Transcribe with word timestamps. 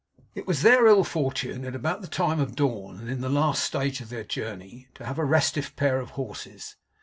It 0.33 0.47
was 0.47 0.63
their 0.63 0.87
ill 0.87 1.03
fortune, 1.03 1.63
at 1.63 1.75
about 1.75 2.01
the 2.01 2.07
time 2.07 2.39
of 2.39 2.55
dawn 2.55 2.97
and 2.99 3.07
in 3.07 3.21
the 3.21 3.29
last 3.29 3.63
stage 3.63 4.01
of 4.01 4.09
their 4.09 4.23
journey, 4.23 4.87
to 4.95 5.05
have 5.05 5.19
a 5.19 5.23
restive 5.23 5.75
pair 5.75 5.99
of 5.99 6.09
horses. 6.17 6.75